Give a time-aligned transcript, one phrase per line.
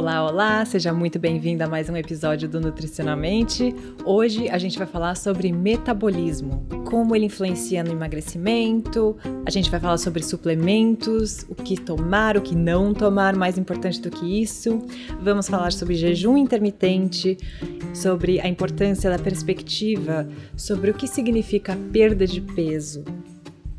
[0.00, 3.76] Olá, olá, seja muito bem-vindo a mais um episódio do Nutricionalmente.
[4.02, 9.78] Hoje a gente vai falar sobre metabolismo, como ele influencia no emagrecimento, a gente vai
[9.78, 14.82] falar sobre suplementos, o que tomar, o que não tomar, mais importante do que isso.
[15.20, 17.36] Vamos falar sobre jejum intermitente,
[17.92, 20.26] sobre a importância da perspectiva,
[20.56, 23.04] sobre o que significa perda de peso,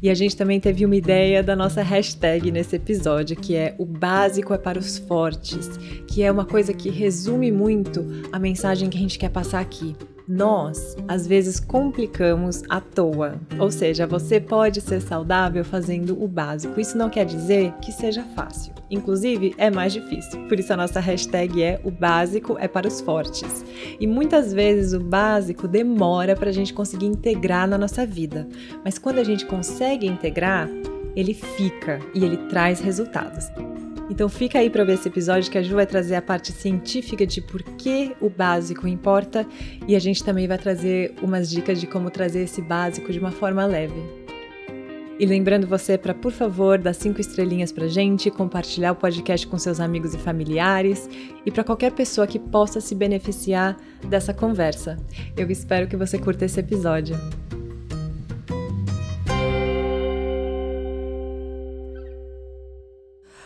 [0.01, 3.85] e a gente também teve uma ideia da nossa hashtag nesse episódio, que é o
[3.85, 5.77] básico é para os fortes,
[6.07, 9.95] que é uma coisa que resume muito a mensagem que a gente quer passar aqui
[10.31, 13.35] nós às vezes complicamos à toa.
[13.59, 16.79] Ou seja, você pode ser saudável fazendo o básico.
[16.79, 18.73] Isso não quer dizer que seja fácil.
[18.89, 20.41] Inclusive, é mais difícil.
[20.47, 23.65] Por isso a nossa hashtag é o básico é para os fortes.
[23.99, 28.47] E muitas vezes o básico demora para a gente conseguir integrar na nossa vida.
[28.85, 30.69] Mas quando a gente consegue integrar,
[31.13, 33.49] ele fica e ele traz resultados.
[34.11, 37.25] Então fica aí para ver esse episódio que a Ju vai trazer a parte científica
[37.25, 39.47] de por que o básico importa
[39.87, 43.31] e a gente também vai trazer umas dicas de como trazer esse básico de uma
[43.31, 44.03] forma leve.
[45.17, 49.57] E lembrando você para, por favor, dar cinco estrelinhas pra gente, compartilhar o podcast com
[49.57, 51.09] seus amigos e familiares
[51.45, 53.77] e para qualquer pessoa que possa se beneficiar
[54.09, 54.97] dessa conversa.
[55.37, 57.15] Eu espero que você curta esse episódio.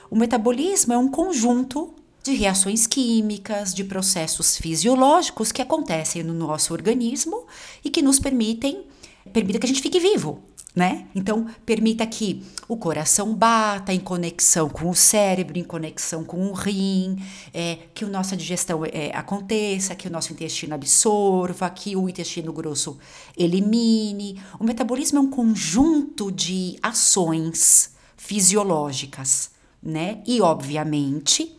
[0.10, 6.74] O metabolismo é um conjunto de reações químicas, de processos fisiológicos que acontecem no nosso
[6.74, 7.46] organismo
[7.84, 8.84] e que nos permitem,
[9.32, 10.40] permita que a gente fique vivo,
[10.76, 11.06] né?
[11.14, 16.54] Então, permita que o coração bata em conexão com o cérebro, em conexão com o
[16.54, 17.16] rim,
[17.54, 22.52] é, que a nossa digestão é, aconteça, que o nosso intestino absorva, que o intestino
[22.52, 22.98] grosso
[23.38, 24.42] elimine.
[24.60, 29.55] O metabolismo é um conjunto de ações fisiológicas
[29.86, 30.24] né?
[30.26, 31.56] E, obviamente,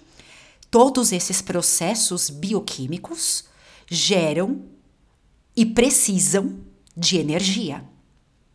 [0.70, 3.44] todos esses processos bioquímicos
[3.88, 4.62] geram
[5.56, 6.58] e precisam
[6.96, 7.84] de energia.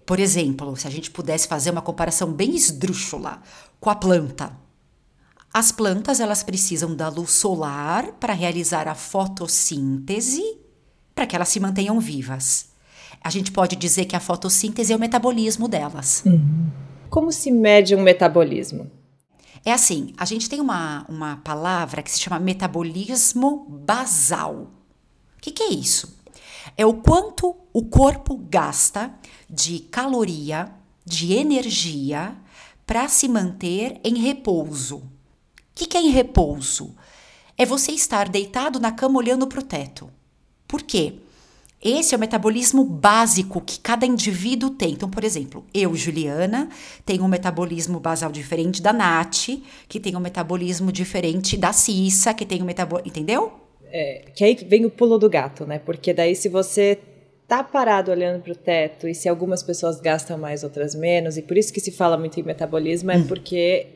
[0.06, 3.42] Por exemplo, se a gente pudesse fazer uma comparação bem esdrúxula
[3.80, 4.52] com a planta.
[5.54, 10.58] As plantas elas precisam da luz solar para realizar a fotossíntese
[11.16, 12.70] para que elas se mantenham vivas.
[13.24, 16.24] A gente pode dizer que a fotossíntese é o metabolismo delas.
[16.26, 16.70] Uhum.
[17.10, 18.90] Como se mede um metabolismo?
[19.64, 24.72] É assim, a gente tem uma, uma palavra que se chama metabolismo basal.
[25.38, 26.20] O que, que é isso?
[26.76, 29.14] É o quanto o corpo gasta
[29.50, 30.72] de caloria,
[31.06, 32.36] de energia,
[32.86, 34.98] para se manter em repouso.
[34.98, 35.04] O
[35.76, 36.96] que, que é em repouso?
[37.58, 40.12] É você estar deitado na cama olhando para o teto.
[40.68, 41.21] Por quê?
[41.84, 44.92] Esse é o metabolismo básico que cada indivíduo tem.
[44.94, 46.70] Então, por exemplo, eu, Juliana,
[47.04, 49.50] tenho um metabolismo basal diferente da Nath,
[49.88, 53.10] que tem um metabolismo diferente da Cissa, que tem um metabolismo.
[53.10, 53.52] Entendeu?
[53.92, 55.80] É, que aí vem o pulo do gato, né?
[55.80, 57.00] Porque daí, se você
[57.48, 61.42] tá parado olhando para o teto e se algumas pessoas gastam mais, outras menos, e
[61.42, 63.28] por isso que se fala muito em metabolismo, é hum.
[63.28, 63.88] porque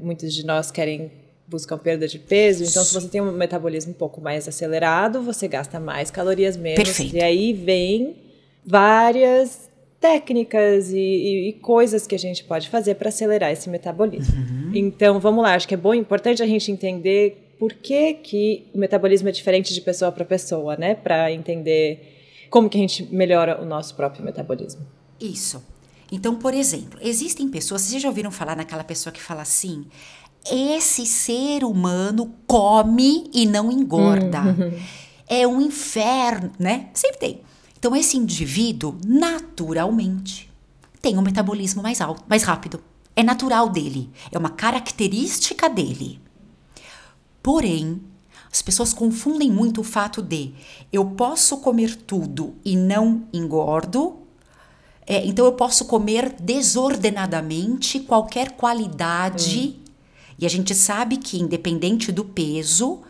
[0.00, 1.12] muitos de nós querem
[1.48, 2.64] buscam perda de peso.
[2.64, 6.82] Então, se você tem um metabolismo um pouco mais acelerado, você gasta mais calorias menos.
[6.82, 7.16] Perfeito.
[7.16, 8.16] E aí vem
[8.64, 9.70] várias
[10.00, 14.36] técnicas e, e, e coisas que a gente pode fazer para acelerar esse metabolismo.
[14.36, 14.72] Uhum.
[14.74, 15.54] Então, vamos lá.
[15.54, 19.72] Acho que é bom, importante a gente entender por que, que o metabolismo é diferente
[19.72, 20.94] de pessoa para pessoa, né?
[20.94, 22.14] Para entender
[22.50, 24.86] como que a gente melhora o nosso próprio metabolismo.
[25.20, 25.62] Isso.
[26.12, 29.86] Então, por exemplo, existem pessoas, vocês já ouviram falar naquela pessoa que fala assim:
[30.50, 34.42] esse ser humano come e não engorda.
[34.42, 34.72] Uhum.
[35.28, 36.88] É um inferno, né?
[36.94, 37.40] Sempre tem.
[37.76, 40.48] Então, esse indivíduo, naturalmente,
[41.02, 42.80] tem um metabolismo mais alto, mais rápido.
[43.16, 44.08] É natural dele.
[44.30, 46.20] É uma característica dele.
[47.42, 48.00] Porém,
[48.52, 50.54] as pessoas confundem muito o fato de
[50.92, 54.18] eu posso comer tudo e não engordo.
[55.06, 59.85] É, então eu posso comer desordenadamente qualquer qualidade hum.
[60.38, 63.02] E a gente sabe que, independente do peso,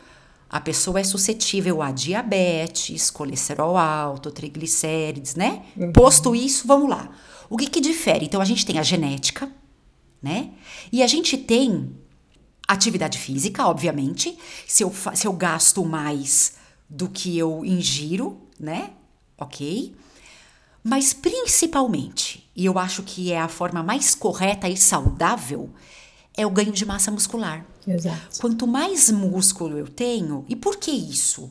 [0.48, 5.64] a pessoa é suscetível a diabetes, colesterol alto, triglicérides, né?
[5.76, 5.92] Uhum.
[5.92, 7.10] Posto isso, vamos lá.
[7.50, 8.26] O que, que difere?
[8.26, 9.50] Então, a gente tem a genética,
[10.22, 10.50] né?
[10.92, 11.96] E a gente tem
[12.66, 14.36] atividade física, obviamente.
[14.66, 16.54] Se eu, se eu gasto mais
[16.88, 18.90] do que eu ingiro, né?
[19.38, 19.94] Ok.
[20.82, 25.70] Mas principalmente, e eu acho que é a forma mais correta e saudável,
[26.36, 27.64] é o ganho de massa muscular.
[27.86, 28.40] Exato.
[28.40, 31.50] Quanto mais músculo eu tenho, e por que isso?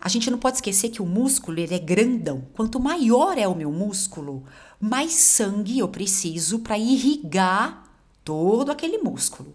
[0.00, 2.46] A gente não pode esquecer que o músculo ele é grandão.
[2.52, 4.44] Quanto maior é o meu músculo,
[4.78, 7.84] mais sangue eu preciso para irrigar
[8.22, 9.54] todo aquele músculo.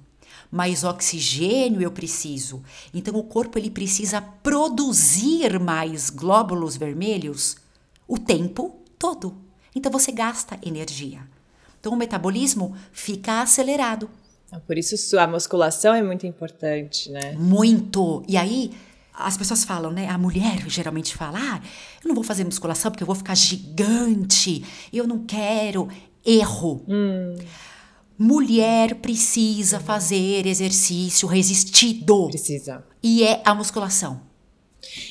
[0.51, 2.63] mais oxigênio eu preciso.
[2.93, 7.57] Então o corpo ele precisa produzir mais glóbulos vermelhos
[8.07, 9.35] o tempo todo.
[9.75, 11.21] Então você gasta energia.
[11.79, 14.09] Então o metabolismo fica acelerado.
[14.65, 17.33] Por isso a musculação é muito importante, né?
[17.37, 18.23] Muito.
[18.27, 18.71] E aí
[19.13, 20.07] as pessoas falam, né?
[20.07, 21.61] A mulher geralmente fala: ah,
[22.03, 25.87] eu não vou fazer musculação porque eu vou ficar gigante, eu não quero.
[26.25, 26.83] Erro.
[26.87, 27.35] Hum.
[28.17, 32.27] Mulher precisa fazer exercício resistido.
[32.27, 32.83] Precisa.
[33.01, 34.21] E é a musculação.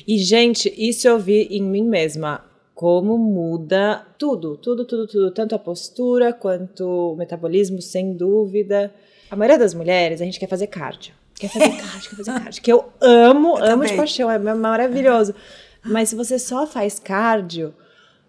[0.06, 2.44] E, gente, isso eu vi em mim mesma.
[2.74, 5.30] Como muda tudo, tudo, tudo, tudo.
[5.32, 8.92] Tanto a postura quanto o metabolismo, sem dúvida.
[9.30, 11.14] A maioria das mulheres, a gente quer fazer cardio.
[11.34, 12.62] Quer fazer cardio, quer fazer cardio.
[12.62, 13.90] Que eu amo, eu amo também.
[13.90, 15.34] de paixão, é maravilhoso.
[15.84, 17.74] Mas se você só faz cardio,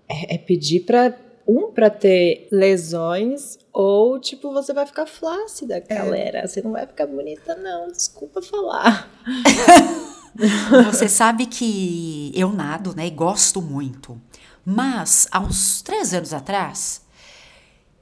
[0.07, 1.13] é, é pedir pra
[1.47, 5.79] um para ter lesões ou tipo você vai ficar flácida, é.
[5.79, 6.39] galera.
[6.39, 6.47] É.
[6.47, 9.09] Você não vai ficar bonita não, desculpa falar.
[10.85, 14.21] você sabe que eu nado, né, e gosto muito.
[14.63, 17.01] Mas há uns três anos atrás,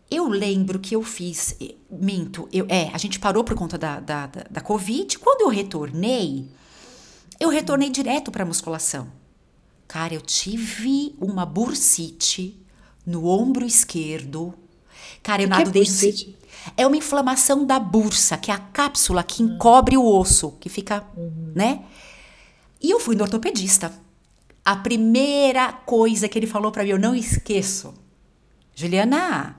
[0.10, 1.58] eu lembro que eu fiz,
[1.90, 5.20] minto, eu, é, a gente parou por conta da, da, da, da Covid.
[5.20, 6.48] Quando eu retornei,
[7.40, 9.12] eu retornei direto para musculação.
[9.88, 12.58] Cara, eu tive uma bursite
[13.06, 14.54] no ombro esquerdo.
[15.22, 16.36] Cara, eu nado é desde.
[16.76, 21.06] É uma inflamação da bursa, que é a cápsula que encobre o osso, que fica,
[21.16, 21.54] uhum.
[21.56, 21.84] né?
[22.82, 23.94] E eu fui no ortopedista.
[24.66, 27.94] A primeira coisa que ele falou para mim, eu não esqueço.
[28.76, 29.56] Juliana,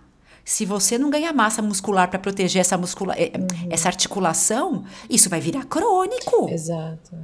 [0.49, 3.69] se você não ganhar massa muscular para proteger essa muscula eh, uhum.
[3.69, 6.49] essa articulação, isso vai virar crônico.
[6.49, 7.15] Exato.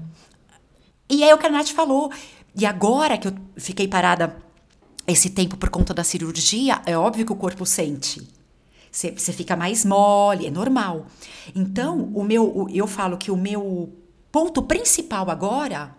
[1.08, 2.12] E aí o que a Nath falou.
[2.54, 4.36] E agora que eu fiquei parada
[5.06, 8.28] esse tempo por conta da cirurgia, é óbvio que o corpo sente.
[8.92, 11.06] Você fica mais mole, é normal.
[11.54, 13.90] Então, o meu, eu falo que o meu
[14.30, 15.96] ponto principal agora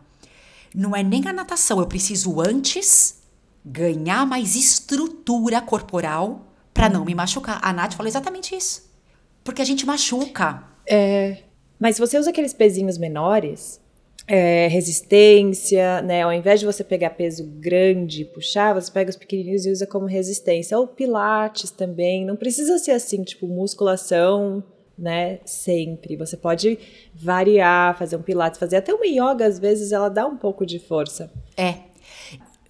[0.76, 1.80] não é nem a natação.
[1.80, 3.16] Eu preciso antes
[3.66, 7.58] ganhar mais estrutura corporal para não me machucar.
[7.64, 8.94] A Nath falou exatamente isso.
[9.46, 10.62] Porque a gente machuca.
[10.86, 11.38] É.
[11.80, 13.80] Mas você usa aqueles pezinhos menores
[14.28, 16.24] é, resistência, né?
[16.24, 19.88] Ao invés de você pegar peso grande e puxar, você pega os pequenininhos e usa
[19.88, 20.78] como resistência.
[20.78, 22.26] Ou pilates também.
[22.26, 24.62] Não precisa ser assim, tipo, musculação,
[24.98, 25.40] né?
[25.46, 26.18] Sempre.
[26.18, 26.78] Você pode
[27.14, 30.80] variar, fazer um pilates, fazer até uma yoga, às vezes, ela dá um pouco de
[30.80, 31.32] força.
[31.56, 31.76] É.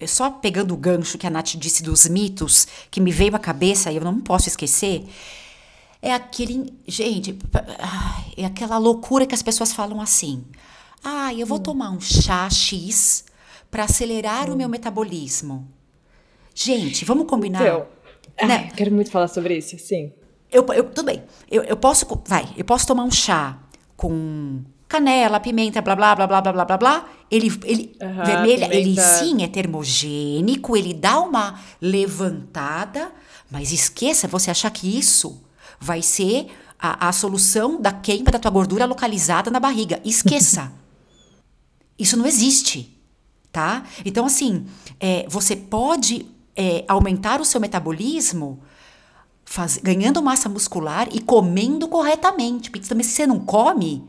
[0.06, 3.90] Só pegando o gancho que a Nath disse dos mitos, que me veio à cabeça
[3.90, 5.06] e eu não posso esquecer.
[6.02, 6.74] É aquele.
[6.86, 7.38] Gente,
[8.36, 10.44] é aquela loucura que as pessoas falam assim.
[11.02, 11.62] Ah, eu vou hum.
[11.62, 13.24] tomar um chá X
[13.70, 14.54] para acelerar hum.
[14.54, 15.66] o meu metabolismo.
[16.54, 17.62] Gente, vamos combinar.
[17.62, 17.86] Então,
[18.46, 18.70] né?
[18.76, 20.12] quero muito falar sobre isso, sim.
[20.50, 21.22] Eu, eu, tudo bem.
[21.50, 23.58] Eu, eu posso, vai, eu posso tomar um chá
[23.96, 28.74] com canela, pimenta, blá blá blá blá blá blá blá Ele, ele uhum, vermelha, pimenta.
[28.74, 33.10] ele sim é termogênico, ele dá uma levantada,
[33.50, 35.42] mas esqueça você achar que isso
[35.80, 36.48] vai ser
[36.78, 40.00] a, a solução da queima da tua gordura localizada na barriga.
[40.04, 40.72] Esqueça.
[41.98, 42.98] isso não existe,
[43.50, 43.84] tá?
[44.04, 44.66] Então, assim,
[45.00, 48.62] é, você pode é, aumentar o seu metabolismo
[49.44, 52.70] faz, ganhando massa muscular e comendo corretamente.
[52.70, 54.04] Porque também se você não come,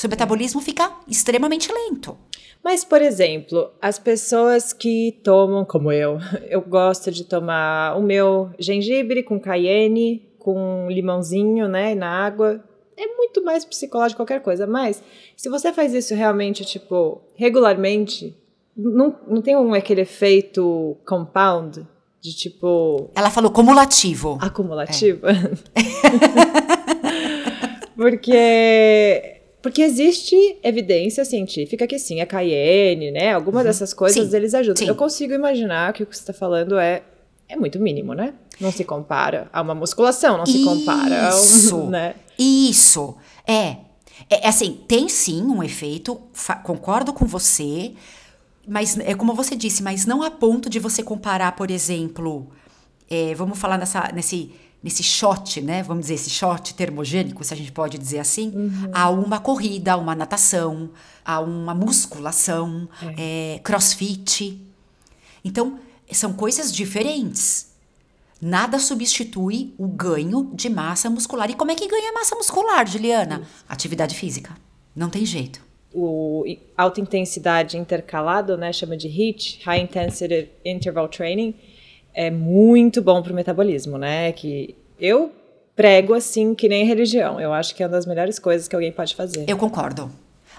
[0.00, 2.16] seu metabolismo fica extremamente lento.
[2.64, 8.50] Mas, por exemplo, as pessoas que tomam, como eu, eu gosto de tomar o meu
[8.58, 12.64] gengibre com cayenne, com limãozinho, né, na água,
[12.96, 14.66] é muito mais psicológico qualquer coisa.
[14.66, 15.02] Mas
[15.36, 18.34] se você faz isso realmente, tipo, regularmente,
[18.74, 21.86] não, não tem um aquele efeito compound
[22.22, 23.10] de tipo.
[23.14, 24.38] Ela falou cumulativo.
[24.40, 25.26] Acumulativo.
[25.26, 25.34] É.
[27.96, 29.39] porque.
[29.62, 33.32] Porque existe evidência científica que sim, a cayenne, né?
[33.32, 33.64] Alguma uhum.
[33.64, 34.76] dessas coisas sim, eles ajudam.
[34.76, 34.88] Sim.
[34.88, 37.02] Eu consigo imaginar que o que você está falando é,
[37.48, 38.32] é muito mínimo, né?
[38.60, 41.40] Não se compara a uma musculação, não se compara a
[41.74, 42.14] um, né?
[42.38, 43.16] Isso.
[43.46, 43.76] É.
[44.28, 46.20] É assim, tem sim um efeito,
[46.62, 47.92] concordo com você,
[48.68, 52.48] mas é como você disse, mas não a ponto de você comparar, por exemplo,
[53.08, 54.52] é, vamos falar nessa, nesse,
[54.82, 55.82] nesse shot, né?
[55.82, 58.90] Vamos dizer, esse shot termogênico, se a gente pode dizer assim, uhum.
[58.92, 60.90] a uma corrida, a uma natação,
[61.24, 63.54] a uma musculação, é.
[63.56, 64.60] É, crossfit.
[65.44, 65.78] Então,
[66.10, 67.70] são coisas diferentes.
[68.40, 71.50] Nada substitui o ganho de massa muscular.
[71.50, 73.42] E como é que ganha massa muscular, Juliana?
[73.68, 74.56] Atividade física.
[74.96, 75.60] Não tem jeito.
[75.92, 76.44] O
[76.76, 81.54] alta intensidade intercalado, né, chama de HIIT, High Intensity Interval Training,
[82.14, 84.32] é muito bom para o metabolismo, né?
[84.32, 85.32] Que eu
[85.74, 87.40] prego assim que nem religião.
[87.40, 89.44] Eu acho que é uma das melhores coisas que alguém pode fazer.
[89.46, 90.10] Eu concordo.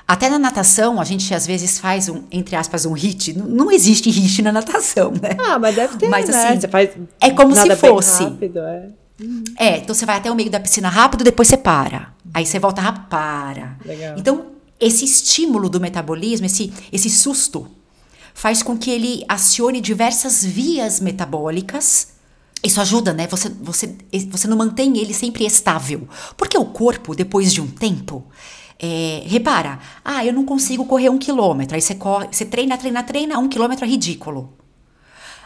[0.07, 3.37] Até na natação, a gente às vezes faz um, entre aspas, um hit.
[3.37, 5.37] Não, não existe hit na natação, né?
[5.39, 6.49] Ah, mas deve ter, Mas, né?
[6.49, 6.89] assim, Você faz
[7.19, 8.23] é como se fosse.
[8.23, 8.87] rápido, é.
[9.57, 12.13] É, então você vai até o meio da piscina rápido, depois você para.
[12.33, 13.77] Aí você volta rápido, para.
[13.85, 14.15] Legal.
[14.17, 14.45] Então,
[14.79, 17.67] esse estímulo do metabolismo, esse, esse susto,
[18.33, 22.09] faz com que ele acione diversas vias metabólicas.
[22.63, 23.27] Isso ajuda, né?
[23.27, 23.95] Você, você,
[24.29, 26.07] você não mantém ele sempre estável.
[26.37, 28.23] Porque o corpo, depois de um tempo,
[28.79, 31.75] é, repara, ah, eu não consigo correr um quilômetro.
[31.75, 34.53] Aí você corre, você treina, treina, treina, um quilômetro é ridículo.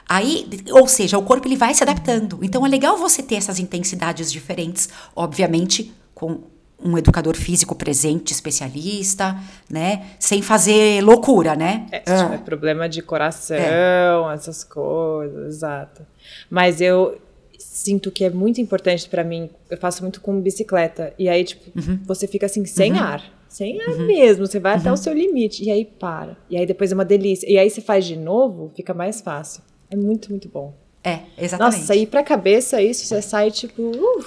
[0.08, 2.40] Aí, ou seja, o corpo ele vai se adaptando.
[2.42, 6.44] Então é legal você ter essas intensidades diferentes, obviamente, com
[6.84, 9.36] um educador físico presente, especialista,
[9.70, 10.12] né?
[10.20, 11.88] Sem fazer loucura, né?
[11.92, 16.06] É, se tiver problema de coração, essas coisas, exato.
[16.50, 17.18] Mas eu
[17.58, 19.50] sinto que é muito importante pra mim.
[19.70, 21.14] Eu faço muito com bicicleta.
[21.18, 21.72] E aí, tipo,
[22.06, 23.24] você fica assim, sem ar.
[23.48, 24.46] Sem ar mesmo.
[24.46, 25.64] Você vai até o seu limite.
[25.64, 26.38] E aí para.
[26.50, 27.50] E aí depois é uma delícia.
[27.50, 29.62] E aí você faz de novo, fica mais fácil.
[29.90, 30.74] É muito, muito bom.
[31.04, 31.80] É, exatamente.
[31.80, 34.26] Nossa, e pra cabeça isso, você sai, tipo, uh,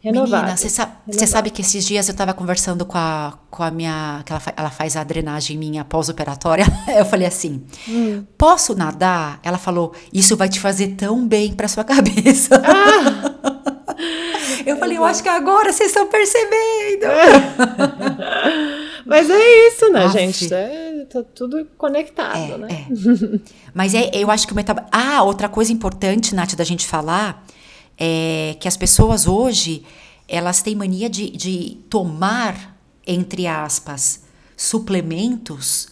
[0.00, 0.42] renovado.
[0.42, 1.26] Menina, você sa Renovado.
[1.30, 4.22] sabe que esses dias eu tava conversando com a, com a minha.
[4.24, 6.64] que ela, fa- ela faz a drenagem minha pós-operatória.
[6.96, 8.24] Eu falei assim: Hum.
[8.38, 9.38] posso nadar?
[9.42, 12.60] Ela falou: isso vai te fazer tão bem pra sua cabeça.
[12.64, 13.30] Ah!
[14.66, 17.06] eu falei: eu acho que agora vocês estão percebendo.
[19.06, 20.12] Mas é isso, né, Aff.
[20.18, 20.52] gente?
[20.54, 22.68] É, tá tudo conectado, né?
[22.70, 23.40] É.
[23.74, 24.90] Mas é, eu acho que o metabolismo.
[24.92, 27.44] Ah, outra coisa importante, Nath, da gente falar
[28.00, 29.84] é que as pessoas hoje
[30.26, 32.76] elas têm mania de, de tomar,
[33.06, 34.22] entre aspas,
[34.56, 35.88] suplementos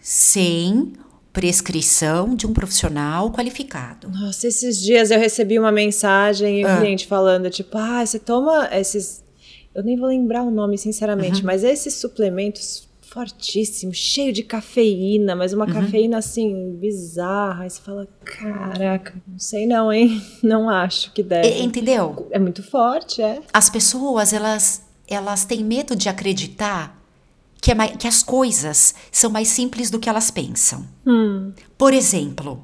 [0.00, 0.94] sem
[1.32, 4.08] prescrição de um profissional qualificado.
[4.10, 6.78] Nossa, esses dias eu recebi uma mensagem e um Ah.
[6.78, 9.22] cliente falando, tipo, ah, você toma esses.
[9.74, 11.46] Eu nem vou lembrar o nome, sinceramente, Uhum.
[11.46, 15.58] mas esses suplementos fortíssimos, cheio de cafeína, mas Uhum.
[15.60, 17.64] uma cafeína assim, bizarra.
[17.64, 20.22] Aí você fala, caraca, não sei não, hein?
[20.42, 21.60] Não acho que deve.
[21.62, 22.26] Entendeu?
[22.30, 23.40] É muito forte, é.
[23.52, 26.98] As pessoas, elas, elas têm medo de acreditar
[27.60, 30.84] que, é mai- que as coisas são mais simples do que elas pensam.
[31.78, 32.62] Por exemplo,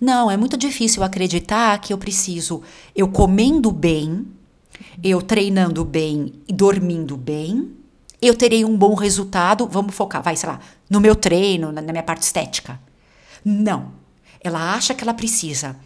[0.00, 2.62] não, é muito difícil acreditar que eu preciso,
[2.94, 4.26] eu comendo bem,
[5.02, 7.72] eu treinando bem e dormindo bem,
[8.20, 9.66] eu terei um bom resultado.
[9.66, 12.80] Vamos focar, vai, sei lá, no meu treino, na, na minha parte estética.
[13.44, 13.92] Não.
[14.42, 15.76] Ela acha que ela precisa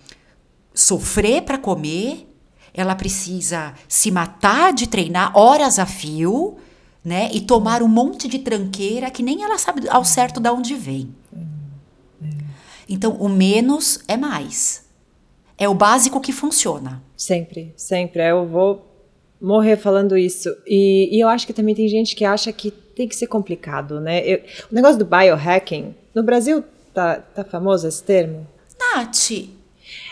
[0.73, 2.29] sofrer para comer,
[2.73, 6.57] ela precisa se matar de treinar horas a fio,
[7.05, 7.31] né?
[7.33, 11.15] E tomar um monte de tranqueira que nem ela sabe ao certo de onde vem.
[12.89, 14.85] Então, o menos é mais.
[15.57, 17.03] É o básico que funciona.
[17.17, 18.23] Sempre, sempre.
[18.29, 18.94] Eu vou
[19.45, 20.49] morrer falando isso.
[20.67, 24.01] E, e eu acho que também tem gente que acha que tem que ser complicado,
[24.01, 24.23] né?
[24.27, 24.39] Eu-
[24.71, 28.47] o negócio do biohacking, no Brasil tá, tá famoso esse termo?
[28.79, 29.31] Nath,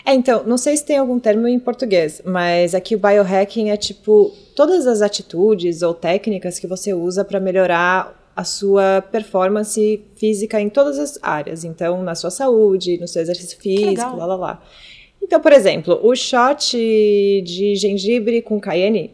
[0.05, 3.77] É, então, não sei se tem algum termo em português, mas aqui o biohacking é
[3.77, 10.59] tipo todas as atitudes ou técnicas que você usa para melhorar a sua performance física
[10.59, 11.63] em todas as áreas.
[11.63, 14.63] Então, na sua saúde, no seu exercício físico, lá lá lá.
[15.21, 16.75] Então, por exemplo, o shot
[17.45, 19.11] de gengibre com cayenne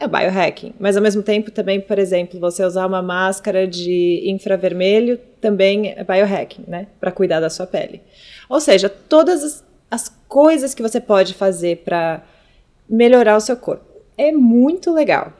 [0.00, 5.18] é biohacking, mas ao mesmo tempo também, por exemplo, você usar uma máscara de infravermelho
[5.40, 8.00] também é biohacking, né, para cuidar da sua pele.
[8.48, 12.24] Ou seja, todas as, as coisas que você pode fazer para
[12.88, 13.84] melhorar o seu corpo
[14.16, 15.34] é muito legal.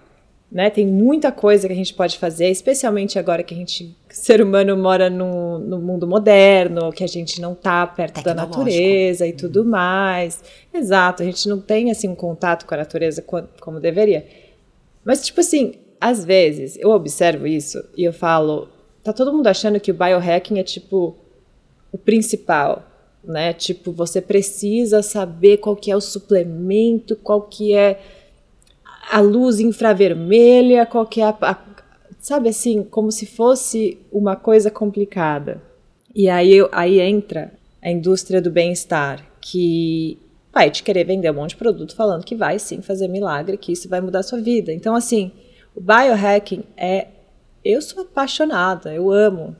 [0.53, 0.69] Né?
[0.69, 4.77] Tem muita coisa que a gente pode fazer, especialmente agora que a gente, ser humano,
[4.77, 9.65] mora no, no mundo moderno, que a gente não tá perto da natureza e tudo
[9.65, 10.43] mais.
[10.75, 14.27] Exato, a gente não tem assim um contato com a natureza co- como deveria.
[15.05, 18.69] Mas, tipo assim, às vezes eu observo isso e eu falo,
[19.03, 21.17] tá todo mundo achando que o biohacking é tipo
[21.93, 22.85] o principal,
[23.25, 23.53] né?
[23.53, 28.01] Tipo, você precisa saber qual que é o suplemento, qual que é
[29.11, 31.65] a luz infravermelha, qual que é a, a-
[32.21, 35.61] sabe assim, como se fosse uma coisa complicada.
[36.15, 37.53] E aí, aí entra
[37.83, 40.19] a indústria do bem-estar, que
[40.53, 43.73] vai te querer vender um monte de produto falando que vai sim fazer milagre, que
[43.73, 44.73] isso vai mudar a sua vida.
[44.73, 45.33] Então, assim,
[45.75, 47.09] o biohacking é.
[47.63, 49.55] Eu sou apaixonada, eu amo.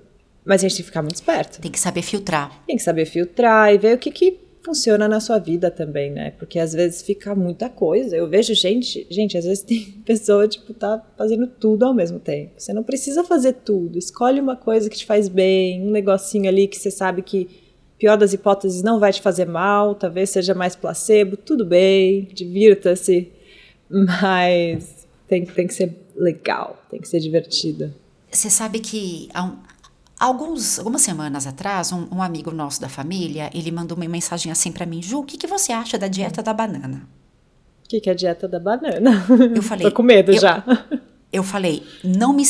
[0.45, 1.61] Mas a gente tem que ficar muito esperto.
[1.61, 2.65] tem que saber filtrar.
[2.67, 6.33] Tem que saber filtrar e ver o que, que funciona na sua vida também, né?
[6.33, 8.17] Porque às vezes fica muita coisa.
[8.17, 12.53] Eu vejo gente, gente, às vezes tem pessoa, tipo, tá fazendo tudo ao mesmo tempo.
[12.57, 13.99] Você não precisa fazer tudo.
[13.99, 17.49] Escolhe uma coisa que te faz bem, um negocinho ali que você sabe que,
[18.01, 23.31] pior das hipóteses, não vai te fazer mal, talvez seja mais placebo, tudo bem, divirta-se.
[23.89, 27.93] Mas tem, tem que ser legal, tem que ser divertido.
[28.31, 29.59] Você sabe que há um,
[30.19, 34.73] alguns, algumas semanas atrás, um, um, amigo nosso da família, ele mandou uma mensagem assim
[34.73, 37.07] para mim, Ju, o que, que você acha da dieta da banana?
[37.85, 39.27] O que, que é a dieta da banana?
[39.55, 39.87] Eu falei.
[39.87, 40.65] Tô com medo eu, já.
[41.31, 42.45] Eu falei, não me.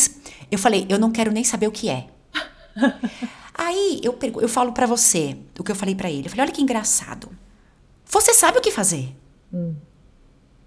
[0.51, 2.07] Eu falei, eu não quero nem saber o que é.
[3.63, 6.27] Aí eu, eu falo para você o que eu falei para ele.
[6.27, 7.29] Eu falei, olha que engraçado.
[8.07, 9.15] Você sabe o que fazer.
[9.53, 9.75] Hum.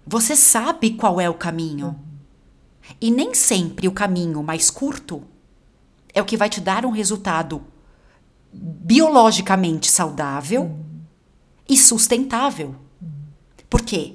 [0.06, 1.88] Você sabe qual é o caminho.
[1.88, 2.94] Hum.
[3.00, 5.24] E nem sempre o caminho mais curto
[6.14, 7.64] é o que vai te dar um resultado
[8.52, 11.00] biologicamente saudável hum.
[11.68, 12.76] e sustentável.
[13.68, 14.14] Por quê?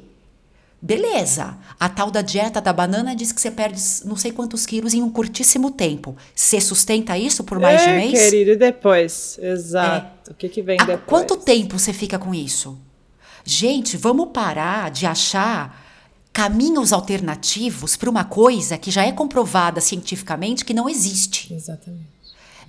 [0.81, 4.93] Beleza, a tal da dieta da banana diz que você perde não sei quantos quilos
[4.93, 6.15] em um curtíssimo tempo.
[6.33, 8.29] Você sustenta isso por mais é, de um mês?
[8.29, 9.37] querido, e depois?
[9.41, 10.29] Exato.
[10.29, 10.31] É.
[10.31, 11.05] O que, que vem Há depois?
[11.05, 12.79] Quanto tempo você fica com isso?
[13.43, 15.85] Gente, vamos parar de achar
[16.31, 21.53] caminhos alternativos para uma coisa que já é comprovada cientificamente que não existe.
[21.53, 22.07] Exatamente.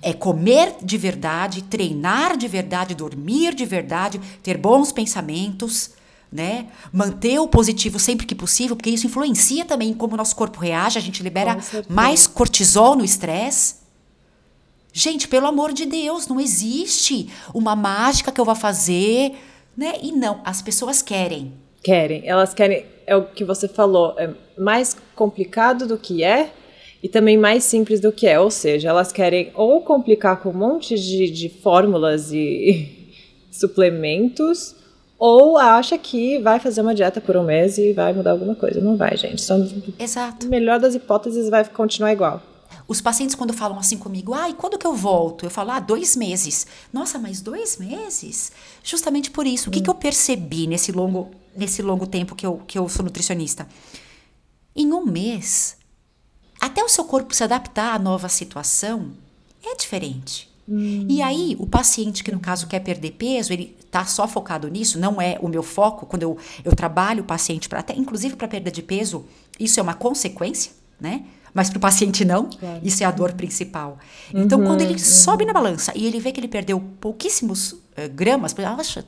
[0.01, 5.91] É comer de verdade, treinar de verdade, dormir de verdade, ter bons pensamentos
[6.31, 6.67] né?
[6.93, 10.59] Manter o positivo sempre que possível, porque isso influencia também em como o nosso corpo
[10.59, 11.57] reage, a gente libera
[11.89, 13.81] mais cortisol no estresse.
[14.93, 19.33] Gente, pelo amor de Deus, não existe uma mágica que eu vá fazer,
[19.75, 19.93] né?
[20.01, 21.53] E não, as pessoas querem.
[21.83, 26.51] Querem, elas querem, é o que você falou, é mais complicado do que é
[27.01, 28.39] e também mais simples do que é.
[28.39, 33.11] Ou seja, elas querem ou complicar com um monte de, de fórmulas e
[33.49, 34.75] suplementos,
[35.23, 38.81] ou acha que vai fazer uma dieta por um mês e vai mudar alguma coisa.
[38.81, 39.39] Não vai, gente.
[39.39, 39.53] Só
[39.99, 40.47] Exato.
[40.47, 42.41] melhor das hipóteses vai continuar igual.
[42.87, 45.45] Os pacientes, quando falam assim comigo, ah, e quando que eu volto?
[45.45, 46.65] Eu falo, ah, dois meses.
[46.91, 48.51] Nossa, mas dois meses?
[48.83, 49.69] Justamente por isso.
[49.69, 49.69] Hum.
[49.69, 49.83] O que, hum.
[49.83, 53.67] que eu percebi nesse longo, nesse longo tempo que eu, que eu sou nutricionista?
[54.75, 55.77] Em um mês,
[56.59, 59.11] até o seu corpo se adaptar à nova situação,
[59.63, 60.49] é diferente.
[60.67, 61.05] Hum.
[61.07, 64.97] E aí, o paciente que, no caso, quer perder peso, ele está só focado nisso,
[64.97, 66.05] não é o meu foco.
[66.05, 69.25] Quando eu, eu trabalho o paciente, para até inclusive para perda de peso,
[69.59, 71.25] isso é uma consequência, né?
[71.53, 72.79] Mas para o paciente não, claro.
[72.81, 73.99] isso é a dor principal.
[74.33, 74.99] Então, uhum, quando ele uhum.
[74.99, 77.79] sobe na balança e ele vê que ele perdeu pouquíssimos uh,
[78.13, 79.05] gramas, acha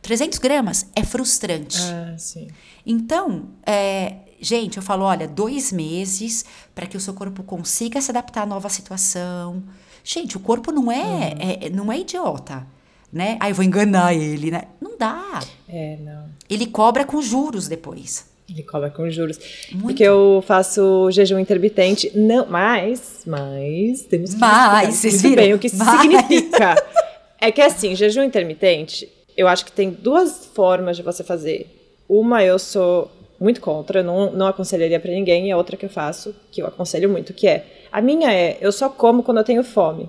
[0.00, 1.78] 300 gramas, é frustrante.
[1.80, 2.14] Ah.
[2.86, 8.12] Então, é, gente, eu falo, olha, dois meses para que o seu corpo consiga se
[8.12, 9.64] adaptar à nova situação,
[10.04, 11.38] Gente, o corpo não é, uhum.
[11.62, 12.66] é, não é idiota,
[13.14, 13.36] né?
[13.38, 14.64] Aí eu vou enganar ele, né?
[14.80, 15.40] Não dá.
[15.68, 16.24] É, não.
[16.50, 18.26] Ele cobra com juros depois.
[18.50, 19.38] Ele cobra com juros.
[19.70, 19.86] Muito.
[19.86, 25.36] Porque eu faço jejum intermitente, não, mas, mas temos que mas, vocês viram?
[25.36, 26.00] bem o que mas.
[26.00, 26.74] significa.
[27.40, 31.70] é que assim, jejum intermitente, eu acho que tem duas formas de você fazer.
[32.06, 35.90] Uma eu sou muito contra, não, não aconselharia para ninguém, e a outra que eu
[35.90, 39.44] faço, que eu aconselho muito, que é a minha é, eu só como quando eu
[39.44, 40.08] tenho fome.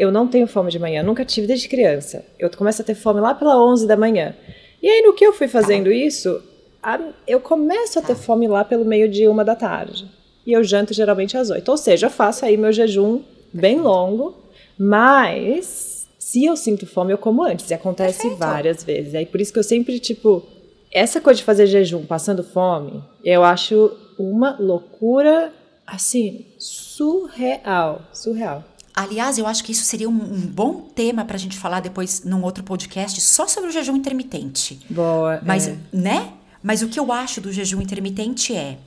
[0.00, 2.24] Eu não tenho fome de manhã, nunca tive desde criança.
[2.38, 4.34] Eu começo a ter fome lá pela 11 da manhã.
[4.82, 6.42] E aí, no que eu fui fazendo isso,
[6.82, 10.10] a, eu começo a ter fome lá pelo meio de uma da tarde.
[10.46, 11.68] E eu janto geralmente às 8.
[11.68, 13.20] Ou seja, eu faço aí meu jejum
[13.52, 14.38] bem longo,
[14.78, 17.68] mas se eu sinto fome, eu como antes.
[17.70, 18.38] E acontece Perfeito.
[18.38, 19.14] várias vezes.
[19.14, 20.42] Aí por isso que eu sempre, tipo,
[20.90, 25.52] essa coisa de fazer jejum passando fome, eu acho uma loucura
[25.86, 28.64] assim, surreal, surreal.
[28.94, 32.24] Aliás, eu acho que isso seria um, um bom tema para a gente falar depois
[32.24, 34.80] num outro podcast só sobre o jejum intermitente.
[34.90, 35.40] Boa.
[35.44, 35.78] Mas, é.
[35.92, 36.32] né?
[36.62, 38.78] Mas o que eu acho do jejum intermitente é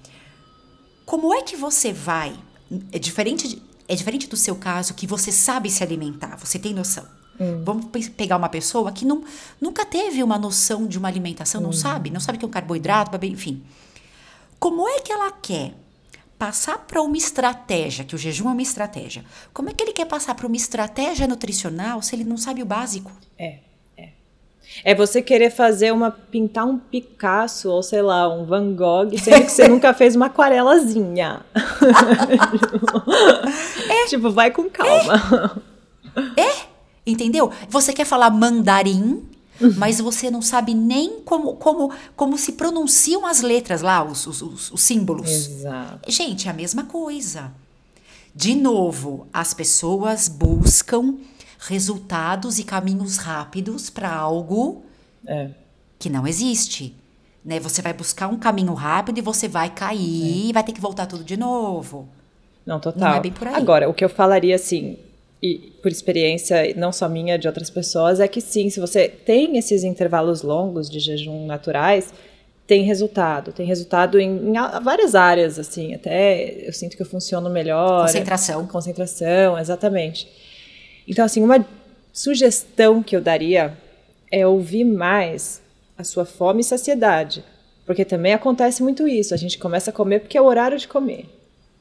[1.06, 2.34] como é que você vai?
[2.92, 6.74] É diferente, de, é diferente do seu caso que você sabe se alimentar, você tem
[6.74, 7.06] noção.
[7.40, 7.64] Hum.
[7.64, 9.24] Vamos pegar uma pessoa que não,
[9.60, 11.66] nunca teve uma noção de uma alimentação, hum.
[11.66, 13.64] não sabe, não sabe que é um carboidrato, enfim.
[14.60, 15.74] Como é que ela quer
[16.44, 19.24] passar para uma estratégia, que o jejum é uma estratégia.
[19.54, 22.66] Como é que ele quer passar para uma estratégia nutricional se ele não sabe o
[22.66, 23.10] básico?
[23.40, 23.60] É,
[23.98, 24.10] é.
[24.84, 29.46] É você querer fazer uma pintar um Picasso ou sei lá, um Van Gogh, sendo
[29.46, 31.46] que você nunca fez uma aquarelazinha.
[33.90, 34.06] é.
[34.08, 35.64] Tipo, vai com calma.
[36.36, 36.42] É.
[36.42, 36.56] é.
[37.08, 37.54] Entendeu?
[37.70, 39.30] Você quer falar mandarim,
[39.78, 44.42] mas você não sabe nem como, como, como se pronunciam as letras lá, os, os,
[44.42, 45.30] os, os símbolos.
[45.30, 46.12] Exato.
[46.12, 47.52] Gente, é a mesma coisa.
[48.36, 51.16] De novo, as pessoas buscam
[51.60, 54.84] resultados e caminhos rápidos para algo
[55.26, 55.50] é.
[56.00, 56.96] que não existe.
[57.46, 57.60] Né?
[57.60, 60.54] Você vai buscar um caminho rápido e você vai cair é.
[60.54, 62.08] vai ter que voltar tudo de novo.
[62.66, 63.10] Não, total.
[63.10, 63.56] Não é bem por aí.
[63.56, 64.98] Agora, o que eu falaria assim,
[65.44, 69.58] e por experiência não só minha, de outras pessoas, é que sim, se você tem
[69.58, 72.14] esses intervalos longos de jejum naturais,
[72.66, 77.50] tem resultado, tem resultado em, em, várias áreas, assim, até eu sinto que eu funciono
[77.50, 78.04] melhor.
[78.04, 78.66] Concentração.
[78.66, 80.30] Concentração, exatamente.
[81.06, 81.68] Então, assim, uma
[82.14, 83.78] sugestão que eu daria
[84.32, 85.62] é ouvir mais
[85.98, 87.44] a sua fome e saciedade.
[87.86, 90.88] Porque também acontece muito isso, a gente começa a comer porque é o horário de
[90.88, 91.26] comer.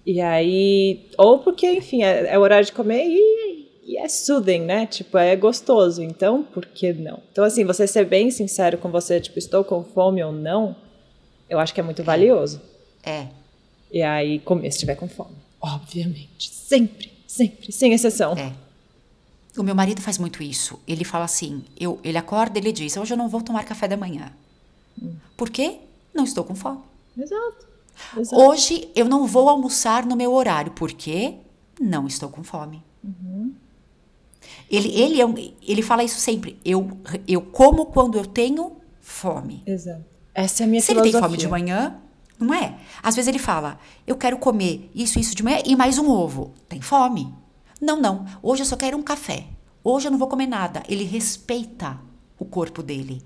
[0.05, 4.61] E aí, ou porque, enfim, é, é o horário de comer e, e, é soothing,
[4.61, 4.87] né?
[4.87, 6.03] Tipo, é gostoso.
[6.03, 7.21] Então, por que não?
[7.31, 10.75] Então, assim, você ser bem sincero com você, tipo, estou com fome ou não,
[11.49, 12.61] eu acho que é muito valioso.
[13.05, 13.27] É.
[13.93, 15.37] E aí, comer se estiver com fome.
[15.61, 16.51] Obviamente.
[16.51, 18.33] Sempre, sempre, sem exceção.
[18.37, 18.53] É.
[19.57, 20.81] O meu marido faz muito isso.
[20.89, 23.87] Ele fala assim: eu, ele acorda e ele diz: Hoje eu não vou tomar café
[23.87, 24.33] da manhã.
[25.01, 25.15] Hum.
[25.37, 25.79] Por quê?
[26.15, 26.81] Não estou com fome.
[27.17, 27.72] Exato.
[28.17, 28.41] Exato.
[28.43, 31.37] Hoje eu não vou almoçar no meu horário, porque
[31.81, 32.83] não estou com fome.
[33.03, 33.53] Uhum.
[34.71, 36.59] Ele, ele, é ele fala isso sempre.
[36.65, 39.63] Eu, eu como quando eu tenho fome.
[39.67, 40.05] Exato.
[40.35, 41.11] Essa é a minha Se filosofia.
[41.11, 42.01] ele tem fome de manhã,
[42.39, 42.79] não é?
[43.03, 46.53] Às vezes ele fala, eu quero comer isso, isso de manhã e mais um ovo.
[46.69, 47.33] Tem fome?
[47.81, 48.25] Não, não.
[48.43, 49.47] Hoje eu só quero um café.
[49.85, 50.83] Hoje eu não vou comer nada.
[50.89, 51.99] Ele respeita
[52.39, 53.23] o corpo dele.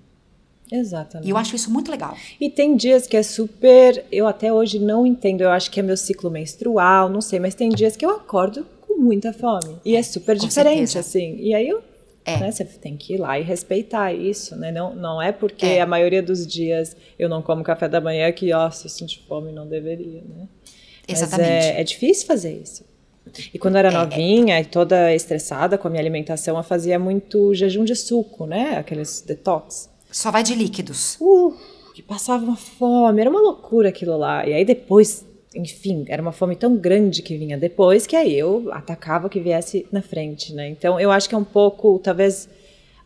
[0.70, 1.28] Exatamente.
[1.28, 2.16] E eu acho isso muito legal.
[2.40, 4.04] E tem dias que é super.
[4.10, 7.54] Eu até hoje não entendo, eu acho que é meu ciclo menstrual, não sei, mas
[7.54, 9.76] tem dias que eu acordo com muita fome.
[9.84, 11.00] E é super com diferente, certeza.
[11.00, 11.36] assim.
[11.38, 11.82] E aí eu.
[12.28, 12.38] É.
[12.38, 14.72] Né, você tem que ir lá e respeitar isso, né?
[14.72, 15.80] Não, não é porque é.
[15.80, 19.22] a maioria dos dias eu não como café da manhã que, ó, se eu sentir
[19.28, 20.48] fome, não deveria, né?
[21.06, 21.48] Exatamente.
[21.48, 22.84] é, é difícil fazer isso.
[23.54, 23.96] E quando eu era é, é.
[23.96, 28.76] novinha e toda estressada com a minha alimentação, eu fazia muito jejum de suco, né?
[28.76, 29.88] Aqueles detox.
[30.16, 31.18] Só vai de líquidos.
[31.20, 31.54] Uh,
[31.94, 34.48] e passava uma fome, era uma loucura aquilo lá.
[34.48, 38.72] E aí depois, enfim, era uma fome tão grande que vinha depois que aí eu
[38.72, 40.70] atacava o que viesse na frente, né?
[40.70, 42.48] Então eu acho que é um pouco, talvez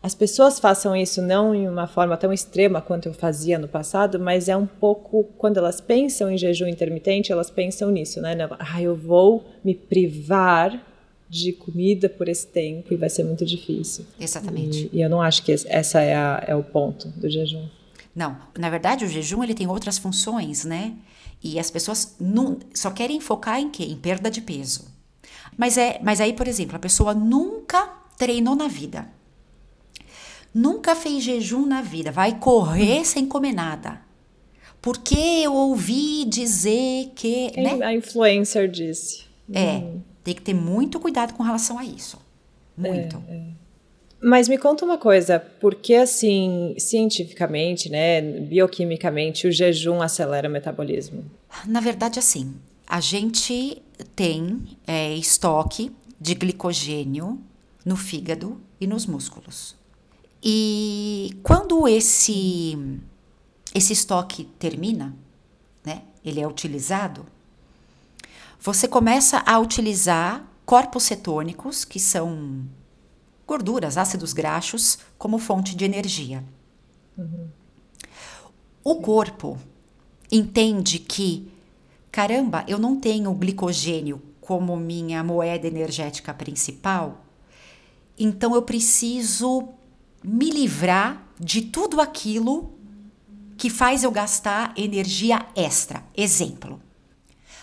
[0.01, 4.17] as pessoas façam isso não em uma forma tão extrema quanto eu fazia no passado,
[4.17, 8.37] mas é um pouco quando elas pensam em jejum intermitente, elas pensam nisso, né?
[8.57, 10.81] Ah, eu vou me privar
[11.31, 14.05] de comida por esse tempo e vai ser muito difícil.
[14.19, 14.89] Exatamente.
[14.91, 17.69] E, e eu não acho que essa é, a, é o ponto do jejum.
[18.13, 20.93] Não, na verdade o jejum ele tem outras funções, né?
[21.41, 23.83] E as pessoas não, só querem focar em quê?
[23.83, 24.91] Em perda de peso.
[25.57, 29.07] Mas é, mas aí, por exemplo, a pessoa nunca treinou na vida.
[30.53, 33.05] Nunca fez jejum na vida, vai correr hum.
[33.05, 34.01] sem comer nada.
[34.81, 37.53] Porque eu ouvi dizer que.
[37.55, 37.79] Né?
[37.81, 39.23] A influencer disse.
[39.53, 39.77] É.
[39.77, 40.10] Hum.
[40.23, 42.17] Tem que ter muito cuidado com relação a isso.
[42.77, 43.21] Muito.
[43.27, 43.43] É, é.
[44.23, 51.25] Mas me conta uma coisa, porque assim, cientificamente, né, bioquimicamente, o jejum acelera o metabolismo?
[51.65, 52.53] Na verdade, assim,
[52.87, 53.81] a gente
[54.15, 57.41] tem é, estoque de glicogênio
[57.83, 59.75] no fígado e nos músculos.
[60.43, 62.77] E quando esse
[63.73, 65.15] esse estoque termina,
[65.83, 67.25] né, ele é utilizado,
[68.61, 72.63] você começa a utilizar corpos cetônicos, que são
[73.47, 76.45] gorduras, ácidos graxos, como fonte de energia.
[77.17, 77.47] Uhum.
[78.83, 79.57] O corpo
[80.31, 81.51] entende que,
[82.11, 87.25] caramba, eu não tenho glicogênio como minha moeda energética principal,
[88.17, 89.69] então eu preciso
[90.23, 92.73] me livrar de tudo aquilo
[93.57, 96.03] que faz eu gastar energia extra.
[96.15, 96.79] Exemplo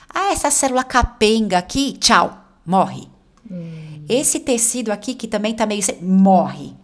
[0.09, 3.09] ah, essa célula capenga aqui, tchau, morre.
[3.51, 4.05] Hum.
[4.09, 5.83] Esse tecido aqui, que também tá meio.
[6.03, 6.75] morre.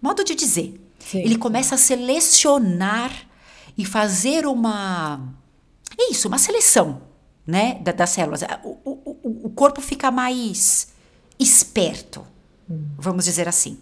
[0.00, 0.80] Modo de dizer.
[0.98, 1.20] Sim.
[1.20, 3.12] Ele começa a selecionar
[3.76, 5.20] e fazer uma.
[6.10, 7.02] Isso, uma seleção,
[7.46, 7.74] né?
[7.82, 8.42] Da, das células.
[8.64, 10.88] O, o, o corpo fica mais
[11.38, 12.26] esperto,
[12.68, 12.82] hum.
[12.98, 13.78] vamos dizer assim.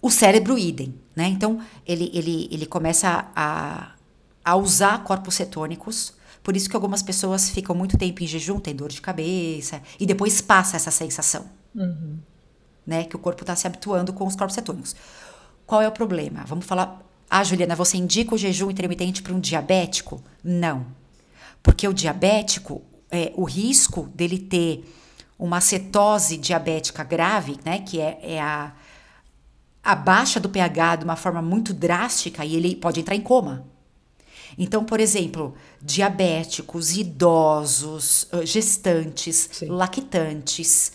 [0.00, 1.28] O cérebro, idem, né?
[1.28, 3.92] Então, ele, ele, ele começa a,
[4.44, 6.14] a usar corpos cetônicos
[6.44, 10.04] por isso que algumas pessoas ficam muito tempo em jejum, tem dor de cabeça, e
[10.04, 11.46] depois passa essa sensação.
[11.74, 12.18] Uhum.
[12.86, 13.04] Né?
[13.04, 14.94] Que o corpo está se habituando com os corpos cetônicos.
[15.66, 16.44] Qual é o problema?
[16.46, 17.02] Vamos falar.
[17.30, 20.22] Ah, Juliana, você indica o jejum intermitente para um diabético?
[20.44, 20.86] Não.
[21.62, 24.84] Porque o diabético, é, o risco dele ter
[25.38, 27.78] uma cetose diabética grave, né?
[27.78, 28.70] Que é, é a,
[29.82, 33.64] a baixa do pH de uma forma muito drástica e ele pode entrar em coma.
[34.58, 39.66] Então, por exemplo, diabéticos, idosos, gestantes, Sim.
[39.66, 40.92] lactantes,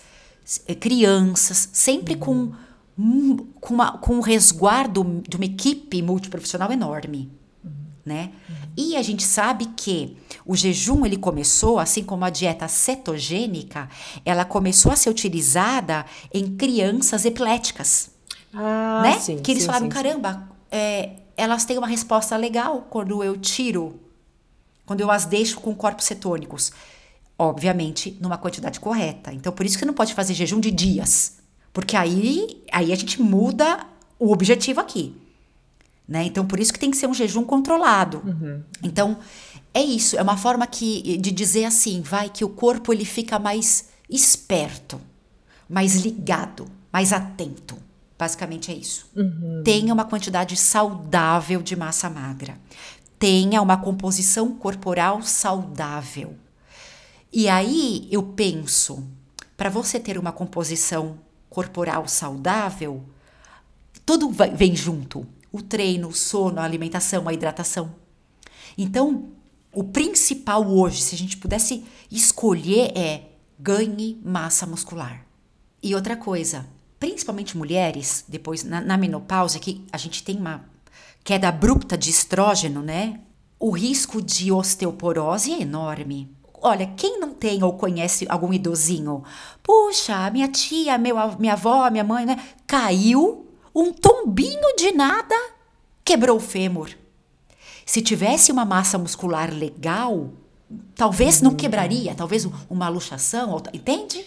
[0.67, 2.19] eh, crianças, sempre uhum.
[2.19, 7.31] com, com, uma, com um resguardo de uma equipe multiprofissional enorme.
[7.63, 7.71] Uhum.
[8.05, 8.31] Né?
[8.49, 8.55] Uhum.
[8.77, 13.89] E a gente sabe que o jejum ele começou, assim como a dieta cetogênica,
[14.25, 18.11] ela começou a ser utilizada em crianças epiléticas.
[18.53, 19.19] Ah, né?
[19.19, 23.37] sim, que eles sim, falaram, sim, caramba, é, elas têm uma resposta legal quando eu
[23.37, 23.99] tiro,
[24.85, 26.71] quando eu as deixo com corpos cetônicos.
[27.37, 29.31] Obviamente, numa quantidade correta.
[29.31, 31.37] Então, por isso que você não pode fazer jejum de dias.
[31.71, 33.85] Porque aí, aí a gente muda
[34.19, 35.15] o objetivo aqui.
[36.05, 36.25] Né?
[36.25, 38.21] Então, por isso que tem que ser um jejum controlado.
[38.25, 38.61] Uhum.
[38.83, 39.19] Então,
[39.73, 40.17] é isso.
[40.17, 44.99] É uma forma que, de dizer assim, vai, que o corpo ele fica mais esperto,
[45.69, 47.77] mais ligado, mais atento.
[48.19, 49.09] Basicamente é isso.
[49.15, 49.61] Uhum.
[49.63, 52.59] Tenha uma quantidade saudável de massa magra.
[53.17, 56.35] Tenha uma composição corporal saudável.
[57.31, 59.07] E aí eu penso,
[59.55, 61.17] para você ter uma composição
[61.49, 63.05] corporal saudável,
[64.05, 67.95] tudo vem junto: o treino, o sono, a alimentação, a hidratação.
[68.77, 69.29] Então,
[69.73, 75.25] o principal hoje, se a gente pudesse escolher, é ganhe massa muscular.
[75.81, 76.67] E outra coisa,
[76.99, 80.65] principalmente mulheres, depois na, na menopausa, que a gente tem uma
[81.23, 83.19] queda abrupta de estrógeno, né?
[83.59, 86.29] O risco de osteoporose é enorme.
[86.61, 89.23] Olha, quem não tem ou conhece algum idosinho?
[89.63, 92.37] Puxa, minha tia, meu, minha avó, minha mãe, né?
[92.67, 95.35] Caiu, um tombinho de nada,
[96.03, 96.89] quebrou o fêmur.
[97.85, 100.31] Se tivesse uma massa muscular legal,
[100.95, 104.23] talvez não quebraria, talvez uma luxação, entende?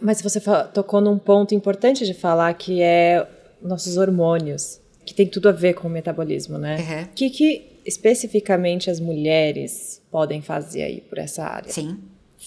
[0.00, 0.40] Mas você
[0.72, 3.26] tocou num ponto importante de falar que é
[3.62, 6.76] nossos hormônios, que tem tudo a ver com o metabolismo, né?
[6.76, 7.06] O Uhum.
[7.14, 11.70] que, que especificamente as mulheres podem fazer aí por essa área?
[11.72, 11.98] Sim.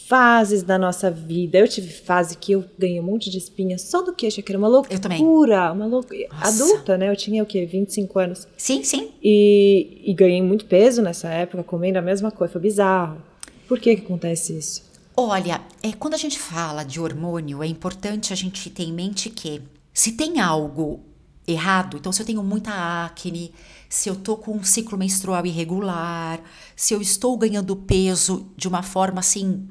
[0.07, 1.57] Fases da nossa vida.
[1.59, 4.57] Eu tive fase que eu ganhei um monte de espinha só do queixo, que era
[4.57, 4.95] uma loucura.
[4.95, 5.21] Eu também.
[5.23, 6.27] Uma loucura.
[6.31, 6.63] Nossa.
[6.63, 7.09] Adulta, né?
[7.09, 7.65] Eu tinha o quê?
[7.65, 8.47] 25 anos.
[8.57, 9.11] Sim, sim.
[9.23, 12.51] E, e ganhei muito peso nessa época, comendo a mesma coisa.
[12.53, 13.21] Foi bizarro.
[13.67, 14.83] Por que, que acontece isso?
[15.15, 19.29] Olha, é, quando a gente fala de hormônio, é importante a gente ter em mente
[19.29, 19.61] que
[19.93, 21.01] se tem algo
[21.45, 23.53] errado, então se eu tenho muita acne,
[23.87, 26.41] se eu tô com um ciclo menstrual irregular,
[26.75, 29.69] se eu estou ganhando peso de uma forma assim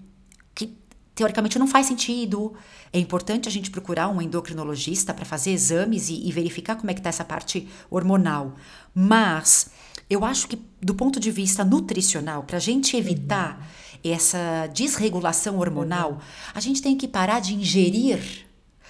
[0.54, 0.76] que
[1.12, 2.52] teoricamente não faz sentido,
[2.92, 6.94] é importante a gente procurar um endocrinologista para fazer exames e, e verificar como é
[6.94, 8.54] que tá essa parte hormonal.
[8.94, 9.70] Mas
[10.08, 13.66] eu acho que do ponto de vista nutricional, para a gente evitar
[14.10, 16.20] essa desregulação hormonal,
[16.54, 18.46] a gente tem que parar de ingerir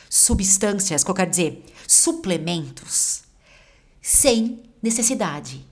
[0.08, 3.22] substâncias, que eu quero dizer, suplementos,
[4.00, 5.66] sem necessidade.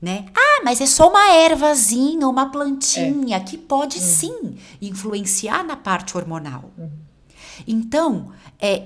[0.00, 0.26] Né?
[0.34, 6.70] Ah, mas é só uma ervazinha, uma plantinha, que pode sim influenciar na parte hormonal.
[7.66, 8.84] Então, é,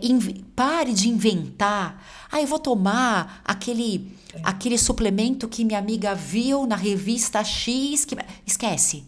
[0.56, 2.02] pare de inventar.
[2.30, 8.04] Ah, eu vou tomar aquele, aquele suplemento que minha amiga viu na revista X.
[8.04, 8.16] Que...
[8.46, 9.04] Esquece.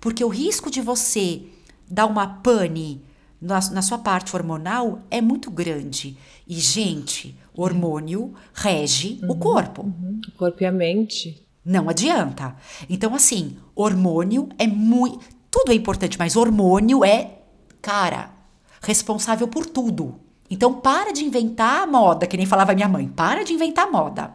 [0.00, 1.42] Porque o risco de você
[1.88, 3.02] dar uma pane
[3.40, 6.16] na, na sua parte hormonal é muito grande.
[6.46, 9.82] E, gente, hormônio rege o corpo.
[10.28, 11.46] O corpo e a mente.
[11.64, 12.56] Não adianta.
[12.88, 15.20] Então, assim, hormônio é muito.
[15.50, 17.38] Tudo é importante, mas hormônio é,
[17.80, 18.30] cara,
[18.80, 20.20] responsável por tudo.
[20.48, 23.08] Então, para de inventar moda, que nem falava minha mãe.
[23.08, 24.34] Para de inventar moda.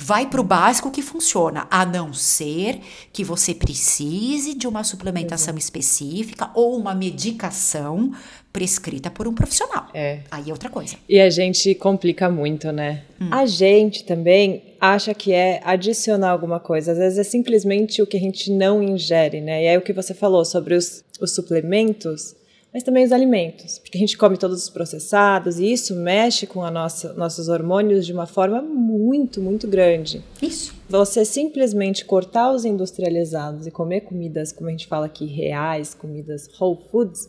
[0.00, 2.80] Vai pro básico que funciona, a não ser
[3.12, 8.12] que você precise de uma suplementação específica ou uma medicação
[8.52, 9.88] prescrita por um profissional.
[9.92, 10.20] É.
[10.30, 10.96] Aí é outra coisa.
[11.08, 13.02] E a gente complica muito, né?
[13.30, 16.92] A gente também acha que é adicionar alguma coisa.
[16.92, 19.64] Às vezes é simplesmente o que a gente não ingere, né?
[19.64, 22.36] E aí o que você falou sobre os, os suplementos,
[22.72, 23.78] mas também os alimentos.
[23.78, 28.04] Porque a gente come todos os processados e isso mexe com a nossa, nossos hormônios
[28.06, 30.22] de uma forma muito, muito grande.
[30.40, 30.74] Isso.
[30.88, 36.48] Você simplesmente cortar os industrializados e comer comidas, como a gente fala aqui, reais, comidas
[36.60, 37.28] whole foods,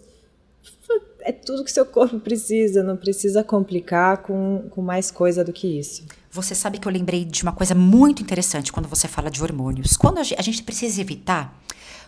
[1.21, 5.67] é tudo que seu corpo precisa, não precisa complicar com, com mais coisa do que
[5.79, 6.05] isso.
[6.31, 9.95] Você sabe que eu lembrei de uma coisa muito interessante quando você fala de hormônios.
[9.97, 11.61] Quando a ge- a gente precisa evitar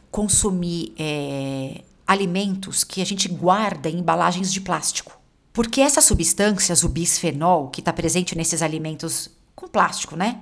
[0.09, 5.19] consumir é, alimentos que a gente guarda em embalagens de plástico.
[5.53, 10.41] Porque essas substâncias, o bisfenol, que está presente nesses alimentos com plástico, né?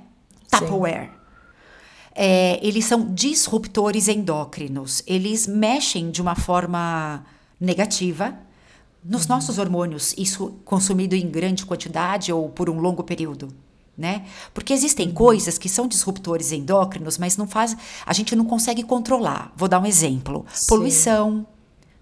[0.49, 1.11] Tupperware.
[2.13, 5.01] É, eles são disruptores endócrinos.
[5.07, 7.25] Eles mexem de uma forma
[7.59, 8.37] negativa
[9.03, 13.47] nos nossos hormônios, isso consumido em grande quantidade ou por um longo período.
[13.99, 14.25] Né?
[14.53, 19.51] Porque existem coisas que são disruptores endócrinos, mas não faz, a gente não consegue controlar.
[19.57, 20.67] Vou dar um exemplo: Sim.
[20.69, 21.45] poluição,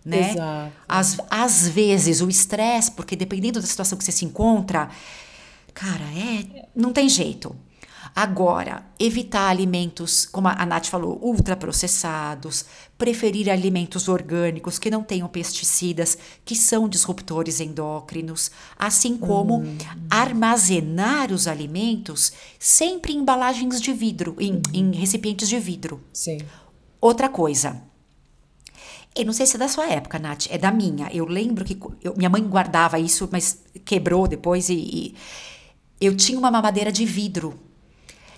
[0.05, 0.29] né?
[0.31, 0.71] Exato.
[0.87, 4.91] Às, às vezes o estresse, porque dependendo da situação que você se encontra,
[5.73, 7.55] cara, é, não tem jeito.
[8.15, 12.65] Agora, evitar alimentos, como a Nath falou, ultraprocessados,
[12.97, 19.77] preferir alimentos orgânicos que não tenham pesticidas, que são disruptores endócrinos, assim como hum.
[20.09, 24.61] armazenar os alimentos sempre em embalagens de vidro, em, uhum.
[24.73, 26.01] em recipientes de vidro.
[26.11, 26.39] Sim.
[26.99, 27.81] Outra coisa,
[29.15, 31.09] eu não sei se é da sua época, Nath, é da minha.
[31.11, 35.15] Eu lembro que eu, minha mãe guardava isso, mas quebrou depois e, e
[35.99, 37.66] eu tinha uma mamadeira de vidro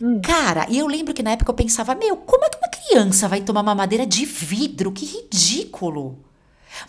[0.02, 0.22] Hum.
[0.22, 3.28] Cara, e eu lembro que na época eu pensava, meu, como é que uma criança
[3.28, 4.92] vai tomar mamadeira de vidro?
[4.92, 6.20] Que ridículo.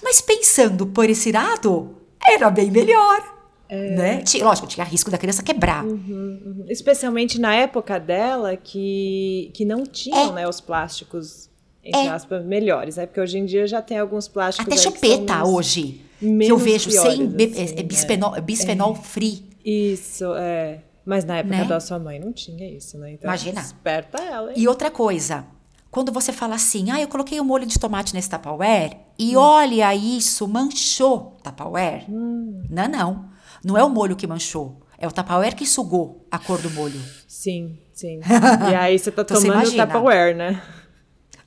[0.02, 1.96] Mas pensando por esse lado,
[2.26, 3.40] era bem melhor.
[3.68, 3.90] É.
[3.90, 4.24] Né?
[4.42, 5.84] Lógico, tinha risco da criança quebrar.
[5.84, 5.96] Uhum,
[6.44, 6.64] uhum.
[6.68, 10.32] Especialmente na época dela, que, que não tinham é.
[10.32, 11.48] né, os plásticos,
[11.82, 12.08] entre é.
[12.08, 12.98] aspas, melhores.
[12.98, 14.72] É porque hoje em dia já tem alguns plásticos.
[14.72, 16.00] Até chupeta hoje.
[16.18, 18.40] Que eu vejo piores, sem assim, é, bisfenol, né?
[18.40, 19.44] bisfenol free.
[19.64, 20.80] Isso, é.
[21.10, 21.64] Mas na época né?
[21.64, 23.14] da sua mãe não tinha isso, né?
[23.14, 23.60] Então, Imagina.
[23.60, 24.50] Esperta ela.
[24.50, 24.54] Hein?
[24.56, 25.44] E outra coisa,
[25.90, 29.36] quando você fala assim, ah, eu coloquei o um molho de tomate nesse Tupperware e
[29.36, 29.40] hum.
[29.40, 32.04] olha isso, manchou Tupperware.
[32.08, 32.62] Hum.
[32.70, 33.30] Não, não.
[33.64, 34.82] Não é o molho que manchou.
[34.96, 37.00] É o Tupperware que sugou a cor do molho.
[37.26, 38.20] Sim, sim.
[38.70, 40.62] e aí você tá então, tomando o Tupperware, né?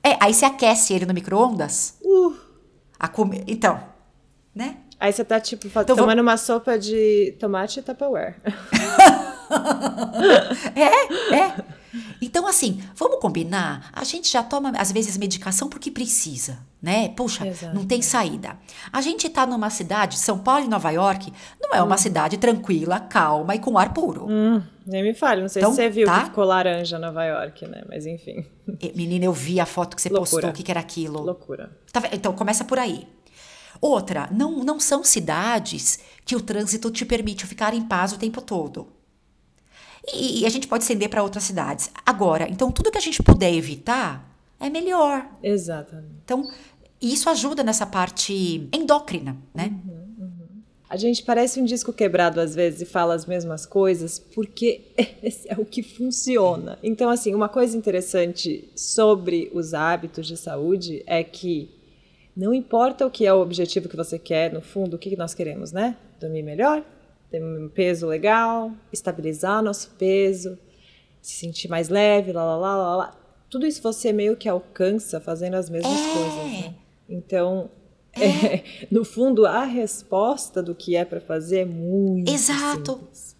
[0.02, 1.96] É, aí você aquece ele no micro-ondas.
[2.04, 2.36] Uh.
[3.46, 3.82] Então,
[4.54, 4.76] né?
[5.04, 6.22] Aí você tá, tipo, então, tomando vou...
[6.22, 8.36] uma sopa de tomate e Tupperware.
[10.74, 11.54] é, é.
[12.22, 13.90] Então, assim, vamos combinar?
[13.92, 17.10] A gente já toma, às vezes, medicação porque precisa, né?
[17.10, 17.74] Puxa, Exato.
[17.76, 18.56] não tem saída.
[18.90, 21.98] A gente tá numa cidade, São Paulo e Nova York, não é uma hum.
[21.98, 24.24] cidade tranquila, calma e com ar puro.
[24.26, 26.20] Hum, nem me fale, não sei então, se você viu tá?
[26.20, 27.82] que ficou laranja Nova York, né?
[27.90, 28.46] Mas enfim.
[28.96, 30.30] Menina, eu vi a foto que você Loucura.
[30.30, 31.20] postou, o que, que era aquilo.
[31.20, 31.76] Loucura.
[31.92, 33.06] Tá, então, começa por aí.
[33.84, 38.40] Outra, não, não são cidades que o trânsito te permite ficar em paz o tempo
[38.40, 38.86] todo.
[40.10, 41.90] E, e a gente pode estender para outras cidades.
[42.06, 44.26] Agora, então tudo que a gente puder evitar
[44.58, 45.28] é melhor.
[45.42, 46.14] Exatamente.
[46.24, 46.50] Então,
[46.98, 49.66] isso ajuda nessa parte endócrina, né?
[49.86, 50.62] Uhum, uhum.
[50.88, 54.92] A gente parece um disco quebrado às vezes e fala as mesmas coisas porque
[55.22, 56.78] esse é o que funciona.
[56.82, 61.83] Então, assim, uma coisa interessante sobre os hábitos de saúde é que
[62.36, 65.34] não importa o que é o objetivo que você quer, no fundo, o que nós
[65.34, 65.96] queremos, né?
[66.20, 66.84] Dormir melhor,
[67.30, 70.58] ter um peso legal, estabilizar nosso peso,
[71.22, 73.16] se sentir mais leve, lá, lá, lá, lá, lá.
[73.48, 76.12] Tudo isso você meio que alcança fazendo as mesmas é.
[76.12, 76.74] coisas, né?
[77.08, 77.70] Então,
[78.12, 78.56] é.
[78.56, 82.92] É, no fundo, a resposta do que é para fazer é muito Exato.
[82.94, 83.34] simples.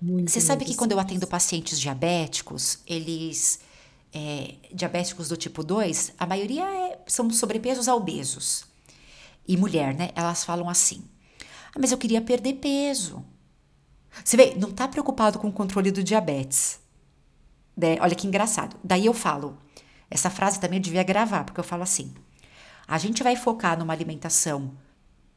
[0.00, 0.76] Muito, você sabe que simples.
[0.78, 3.60] quando eu atendo pacientes diabéticos, eles
[4.12, 8.64] é, diabéticos do tipo 2, a maioria é, são sobrepesos a obesos.
[9.46, 10.10] E mulher, né?
[10.14, 11.04] Elas falam assim:
[11.74, 13.24] ah, mas eu queria perder peso.
[14.24, 16.80] Você vê, não está preocupado com o controle do diabetes.
[17.76, 17.96] Né?
[18.00, 18.76] Olha que engraçado.
[18.82, 19.56] Daí eu falo,
[20.10, 22.12] essa frase também eu devia gravar, porque eu falo assim:
[22.86, 24.72] a gente vai focar numa alimentação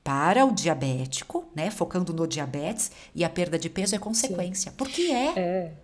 [0.04, 1.72] para o diabético, né?
[1.72, 4.72] Focando no diabetes, e a perda de peso é consequência.
[4.72, 4.78] Sim.
[4.78, 5.40] Porque é.
[5.40, 5.83] É.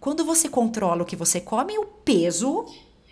[0.00, 2.64] Quando você controla o que você come, o peso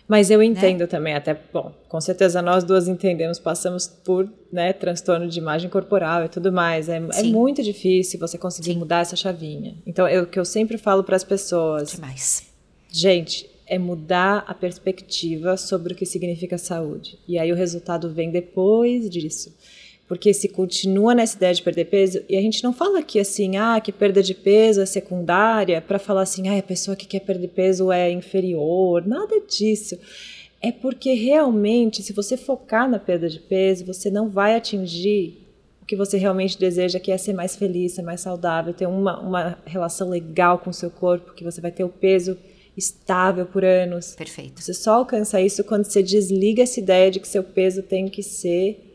[0.09, 0.45] mas eu né?
[0.45, 0.87] entendo né?
[0.87, 6.25] também, até, bom, com certeza nós duas entendemos, passamos por né, transtorno de imagem corporal
[6.25, 6.89] e tudo mais.
[6.89, 8.79] É, é muito difícil você conseguir Sim.
[8.79, 9.75] mudar essa chavinha.
[9.85, 11.91] Então, é o que eu sempre falo para as pessoas.
[11.91, 12.47] Demais.
[12.91, 17.19] Gente, é mudar a perspectiva sobre o que significa saúde.
[17.27, 19.55] E aí o resultado vem depois disso.
[20.09, 23.57] Porque se continua nessa ideia de perder peso, e a gente não fala aqui assim,
[23.57, 27.19] ah, que perda de peso é secundária, para falar assim, ah, a pessoa que quer
[27.19, 29.99] perder peso é inferior, nada disso.
[30.59, 35.45] É porque realmente, se você focar na perda de peso, você não vai atingir
[35.79, 39.19] o que você realmente deseja, que é ser mais feliz, ser mais saudável, ter uma,
[39.19, 42.35] uma relação legal com o seu corpo, que você vai ter o peso
[42.75, 44.15] estável por anos.
[44.15, 44.59] Perfeito.
[44.59, 48.23] Você só alcança isso quando você desliga essa ideia de que seu peso tem que
[48.23, 48.88] ser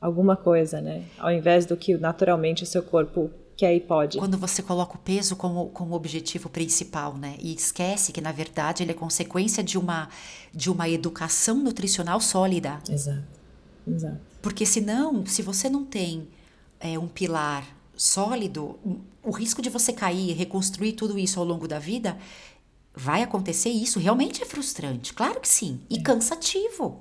[0.00, 1.04] alguma coisa, né?
[1.18, 4.18] Ao invés do que naturalmente o seu corpo quer e pode.
[4.18, 7.36] Quando você coloca o peso como, como objetivo principal, né?
[7.40, 10.08] E esquece que, na verdade, ele é consequência de uma,
[10.52, 12.78] de uma educação nutricional sólida.
[12.88, 13.24] Exato.
[13.86, 14.20] Exato.
[14.42, 16.28] Porque senão, se você não tem
[16.78, 17.64] é, um pilar
[17.96, 18.78] sólido,
[19.22, 22.18] o risco de você cair e reconstruir tudo isso ao longo da vida
[22.94, 23.98] vai acontecer isso.
[23.98, 25.80] Realmente é frustrante, claro que sim.
[25.88, 26.02] E é.
[26.02, 27.00] cansativo.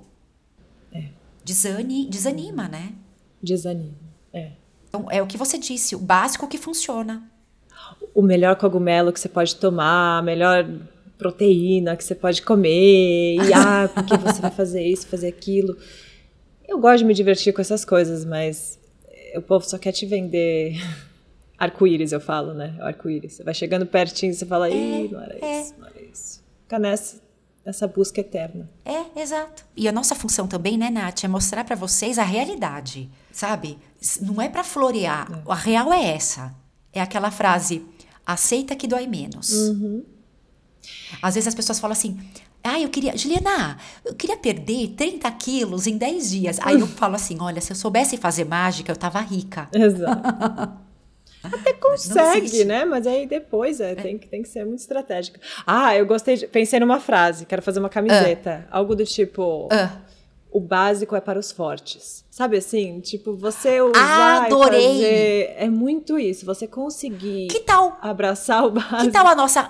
[1.45, 2.93] É desani, desanima, né?
[3.41, 3.93] Desanima,
[4.33, 4.53] é.
[4.89, 7.29] Então, é o que você disse, o básico que funciona.
[8.13, 10.67] O melhor cogumelo que você pode tomar, a melhor
[11.17, 15.77] proteína que você pode comer, e ah, porque você vai fazer isso, fazer aquilo.
[16.67, 18.79] Eu gosto de me divertir com essas coisas, mas
[19.35, 20.75] o povo só quer te vender
[21.57, 22.75] arco-íris, eu falo, né?
[22.79, 23.33] Arco-íris.
[23.33, 25.61] Você vai chegando pertinho e você fala, ih, não era é.
[25.61, 26.43] isso, não era isso.
[26.63, 27.21] Fica nessa,
[27.65, 28.69] nessa busca eterna.
[28.85, 29.65] É, exato.
[29.75, 33.79] E a nossa função também, né, Nath, é mostrar para vocês a realidade, sabe?
[34.21, 35.27] Não é para florear.
[35.31, 35.51] É.
[35.51, 36.53] A real é essa.
[36.93, 37.83] É aquela frase,
[38.25, 39.51] aceita que dói menos.
[39.51, 40.03] Uhum.
[41.21, 42.19] Às vezes as pessoas falam assim,
[42.63, 43.15] ah, eu queria.
[43.15, 46.59] Juliana, eu queria perder 30 quilos em 10 dias.
[46.61, 49.69] Aí eu falo assim: olha, se eu soubesse fazer mágica, eu tava rica.
[49.71, 50.79] Exato.
[51.53, 52.85] Até consegue, né?
[52.85, 53.95] Mas aí depois é, é.
[53.95, 55.39] Tem, que, tem que ser muito estratégica.
[55.65, 56.47] Ah, eu gostei de.
[56.47, 58.65] Pensei numa frase, quero fazer uma camiseta.
[58.67, 58.77] Uh.
[58.77, 59.65] Algo do tipo.
[59.65, 60.15] Uh.
[60.51, 62.23] O básico é para os fortes.
[62.31, 63.01] Sabe assim?
[63.01, 64.87] Tipo, você usar Adorei.
[64.87, 66.45] Fazer, é muito isso.
[66.45, 67.47] Você conseguir.
[67.47, 67.97] Que tal?
[68.01, 69.01] Abraçar o básico.
[69.01, 69.69] Que tal a nossa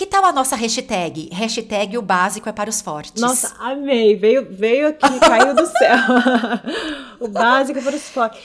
[0.00, 1.28] que tal a nossa hashtag?
[1.30, 3.20] Hashtag o básico é para os fortes.
[3.20, 4.16] Nossa, amei.
[4.16, 5.98] Veio, veio aqui, caiu do céu.
[7.20, 8.40] o básico é para os fortes.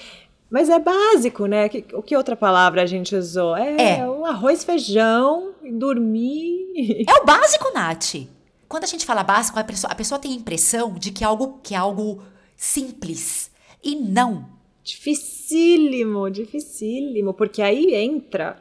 [0.50, 1.68] Mas é básico, né?
[1.68, 3.56] Que, o que outra palavra a gente usou?
[3.58, 4.10] É, é.
[4.10, 7.06] um arroz, feijão dormir.
[7.08, 8.28] É o básico, Nath.
[8.68, 11.28] Quando a gente fala básico, a pessoa, a pessoa tem a impressão de que é
[11.28, 12.24] algo, que é algo
[12.56, 13.52] simples.
[13.84, 14.48] E não.
[14.84, 17.34] Dificílimo, dificílimo.
[17.34, 18.58] Porque aí entra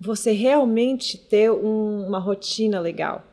[0.00, 3.24] você realmente ter um, uma rotina legal.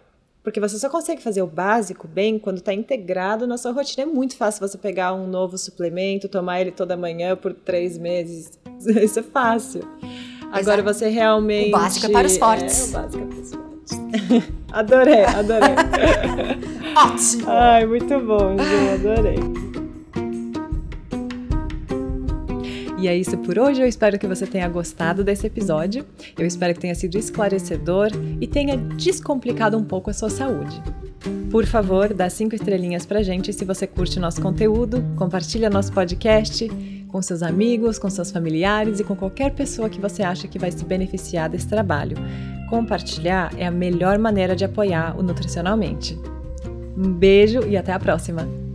[0.43, 4.03] Porque você só consegue fazer o básico bem quando está integrado na sua rotina.
[4.03, 8.51] É muito fácil você pegar um novo suplemento, tomar ele toda manhã por três meses.
[8.79, 9.81] Isso é fácil.
[10.51, 11.69] Agora você realmente.
[11.69, 12.93] O básico é para os fortes.
[12.93, 13.69] É, o básico é para os fortes.
[14.71, 15.75] adorei, adorei.
[16.95, 17.43] Ótimo!
[17.47, 19.68] Ai, muito bom, Ju, adorei.
[22.99, 23.81] E é isso por hoje.
[23.81, 26.05] Eu espero que você tenha gostado desse episódio.
[26.37, 28.09] Eu espero que tenha sido esclarecedor
[28.41, 30.81] e tenha descomplicado um pouco a sua saúde.
[31.49, 36.69] Por favor, dá cinco estrelinhas pra gente se você curte nosso conteúdo, compartilha nosso podcast
[37.07, 40.71] com seus amigos, com seus familiares e com qualquer pessoa que você acha que vai
[40.71, 42.15] se beneficiar desse trabalho.
[42.69, 46.17] Compartilhar é a melhor maneira de apoiar o Nutricionalmente.
[46.95, 48.68] Um beijo e até a próxima!